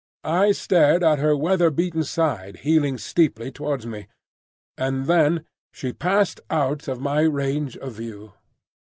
[0.25, 4.07] I stared at her weather beaten side heeling steeply towards me;
[4.75, 8.33] and then she passed out of my range of view.